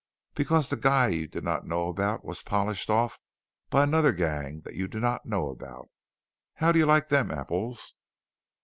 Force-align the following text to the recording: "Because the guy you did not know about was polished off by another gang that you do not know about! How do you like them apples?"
"Because 0.33 0.67
the 0.67 0.77
guy 0.77 1.09
you 1.09 1.27
did 1.27 1.43
not 1.43 1.67
know 1.67 1.87
about 1.87 2.25
was 2.25 2.41
polished 2.41 2.89
off 2.89 3.19
by 3.69 3.83
another 3.83 4.11
gang 4.11 4.61
that 4.61 4.73
you 4.73 4.87
do 4.87 4.99
not 4.99 5.27
know 5.27 5.49
about! 5.51 5.89
How 6.55 6.71
do 6.71 6.79
you 6.79 6.87
like 6.87 7.09
them 7.09 7.29
apples?" 7.29 7.93